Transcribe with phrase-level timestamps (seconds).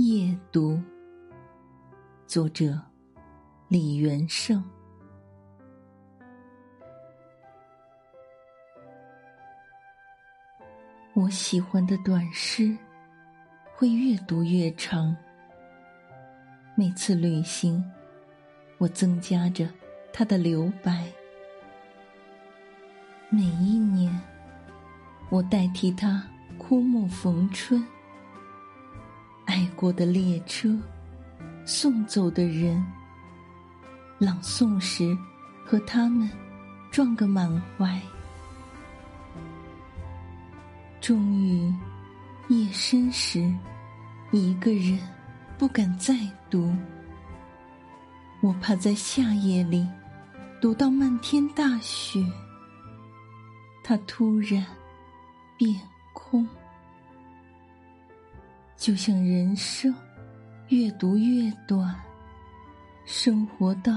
[0.00, 0.80] 夜读。
[2.26, 2.80] 作者：
[3.68, 4.64] 李元胜。
[11.12, 12.74] 我喜欢的短诗，
[13.74, 15.14] 会越读越长。
[16.74, 17.84] 每次旅行，
[18.78, 19.68] 我增加着
[20.14, 21.04] 它的留白。
[23.28, 24.18] 每一年，
[25.28, 26.26] 我代替它
[26.56, 27.86] 枯木逢春。
[29.60, 30.74] 爱过的列车，
[31.66, 32.82] 送走的人，
[34.18, 35.14] 朗诵时
[35.66, 36.30] 和他们
[36.90, 38.00] 撞个满怀。
[40.98, 41.70] 终于，
[42.48, 43.54] 夜深时，
[44.32, 44.98] 一个人
[45.58, 46.16] 不敢再
[46.48, 46.74] 读。
[48.40, 49.86] 我怕在夏夜里
[50.58, 52.24] 读到漫天大雪，
[53.84, 54.64] 它突然
[55.58, 55.78] 变
[56.14, 56.48] 空，
[58.80, 59.94] 就像人生
[60.68, 61.94] 越读越短，
[63.04, 63.92] 生活到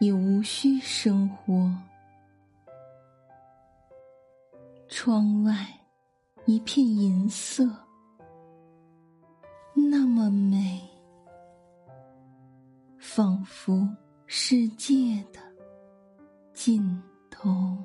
[0.00, 1.74] 也无需生活。
[4.86, 5.66] 窗外。
[6.48, 7.68] 一片银色，
[9.74, 10.80] 那么美，
[12.96, 13.88] 仿佛
[14.28, 15.40] 世界的
[16.54, 17.84] 尽头。